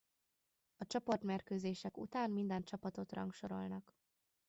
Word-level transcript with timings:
A 0.77 0.85
csoportmérkőzések 0.87 1.97
után 1.97 2.29
minden 2.31 2.63
csapatot 2.63 3.11
rangsorolnak. 3.13 3.95